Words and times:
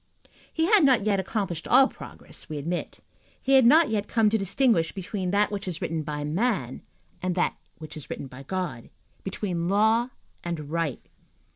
He 0.51 0.65
had 0.65 0.83
not 0.83 1.05
yet 1.05 1.19
accomplished 1.19 1.67
all 1.67 1.87
progress, 1.87 2.49
we 2.49 2.57
admit. 2.57 3.01
He 3.39 3.51
had 3.53 3.67
not 3.67 3.87
yet 3.89 4.07
come 4.07 4.31
to 4.31 4.37
distinguish 4.39 4.91
between 4.93 5.29
that 5.29 5.51
which 5.51 5.67
is 5.67 5.79
written 5.79 6.01
by 6.01 6.23
man 6.23 6.81
and 7.21 7.35
that 7.35 7.55
which 7.77 7.95
is 7.95 8.09
written 8.09 8.25
by 8.25 8.41
God, 8.41 8.89
between 9.23 9.69
law 9.69 10.09
and 10.43 10.71
right. 10.71 11.07